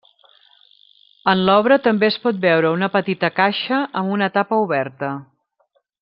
[1.33, 5.11] En l'obra també es pot veure una petita caixa amb una tapa oberta.